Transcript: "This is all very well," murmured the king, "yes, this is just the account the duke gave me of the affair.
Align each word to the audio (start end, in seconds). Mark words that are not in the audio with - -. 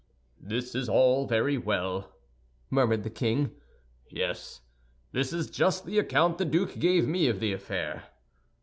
"This 0.41 0.73
is 0.73 0.89
all 0.89 1.27
very 1.27 1.59
well," 1.59 2.11
murmured 2.71 3.03
the 3.03 3.09
king, 3.11 3.51
"yes, 4.09 4.61
this 5.11 5.31
is 5.31 5.47
just 5.47 5.85
the 5.85 5.99
account 5.99 6.39
the 6.39 6.45
duke 6.45 6.79
gave 6.79 7.07
me 7.07 7.27
of 7.27 7.39
the 7.39 7.53
affair. 7.53 8.05